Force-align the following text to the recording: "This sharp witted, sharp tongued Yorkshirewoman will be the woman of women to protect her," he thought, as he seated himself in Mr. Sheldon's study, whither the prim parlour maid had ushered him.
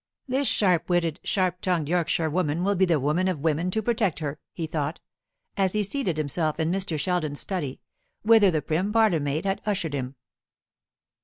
"This 0.27 0.47
sharp 0.47 0.89
witted, 0.89 1.19
sharp 1.23 1.61
tongued 1.61 1.87
Yorkshirewoman 1.87 2.63
will 2.63 2.73
be 2.73 2.85
the 2.85 2.99
woman 2.99 3.27
of 3.27 3.41
women 3.41 3.69
to 3.69 3.83
protect 3.83 4.17
her," 4.17 4.39
he 4.51 4.65
thought, 4.65 4.99
as 5.55 5.73
he 5.73 5.83
seated 5.83 6.17
himself 6.17 6.59
in 6.59 6.71
Mr. 6.71 6.97
Sheldon's 6.97 7.39
study, 7.41 7.81
whither 8.23 8.49
the 8.49 8.63
prim 8.63 8.91
parlour 8.91 9.19
maid 9.19 9.45
had 9.45 9.61
ushered 9.63 9.93
him. 9.93 10.15